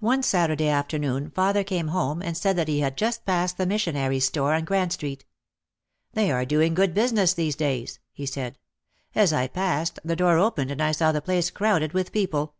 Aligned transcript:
One 0.00 0.24
Saturday 0.24 0.68
afternoon 0.68 1.30
father 1.30 1.62
came 1.62 1.86
home 1.86 2.20
and 2.20 2.36
said 2.36 2.56
that 2.56 2.66
he 2.66 2.80
had 2.80 2.96
just 2.98 3.24
passed 3.24 3.58
the 3.58 3.64
missionaries* 3.64 4.24
store 4.24 4.54
on 4.54 4.64
Grand 4.64 4.92
Street. 4.92 5.24
"They 6.14 6.32
are 6.32 6.44
doing 6.44 6.74
good 6.74 6.94
business 6.94 7.32
these 7.32 7.54
days," 7.54 8.00
he 8.12 8.26
said. 8.26 8.58
"As 9.14 9.32
I 9.32 9.46
passed, 9.46 10.00
the 10.04 10.16
door 10.16 10.36
opened 10.36 10.72
and 10.72 10.82
I 10.82 10.90
saw 10.90 11.12
the 11.12 11.22
place 11.22 11.48
crowded 11.50 11.92
with 11.92 12.10
people." 12.10 12.56